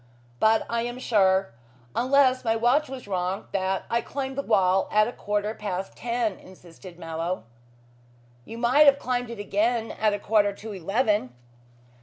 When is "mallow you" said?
6.97-8.57